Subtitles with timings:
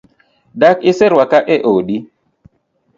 [0.61, 1.97] Dak iseruaka e odi?